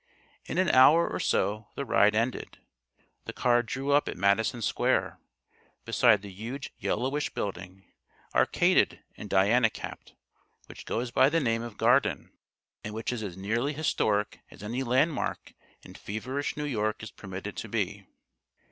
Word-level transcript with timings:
In 0.45 0.57
an 0.57 0.67
hour 0.71 1.07
or 1.07 1.19
so 1.19 1.67
the 1.75 1.85
ride 1.85 2.15
ended. 2.15 2.57
The 3.25 3.33
car 3.33 3.61
drew 3.61 3.91
up 3.91 4.07
at 4.09 4.17
Madison 4.17 4.63
Square 4.63 5.19
beside 5.85 6.23
the 6.23 6.31
huge 6.31 6.73
yellowish 6.79 7.29
building, 7.35 7.83
arcaded 8.33 9.03
and 9.15 9.29
Diana 9.29 9.69
capped, 9.69 10.15
which 10.65 10.87
goes 10.87 11.11
by 11.11 11.29
the 11.29 11.39
name 11.39 11.61
of 11.61 11.77
"Garden" 11.77 12.31
and 12.83 12.95
which 12.95 13.13
is 13.13 13.21
as 13.21 13.37
nearly 13.37 13.73
historic 13.73 14.39
as 14.49 14.63
any 14.63 14.81
landmark 14.81 15.53
in 15.83 15.93
feverish 15.93 16.57
New 16.57 16.65
York 16.65 17.03
is 17.03 17.11
permitted 17.11 17.55
to 17.57 17.69
be. 17.69 18.07